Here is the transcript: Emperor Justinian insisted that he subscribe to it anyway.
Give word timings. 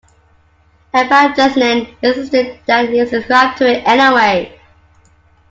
Emperor 0.95 1.31
Justinian 1.35 1.95
insisted 2.01 2.59
that 2.65 2.89
he 2.89 3.05
subscribe 3.05 3.55
to 3.55 3.67
it 3.67 3.87
anyway. 3.87 4.59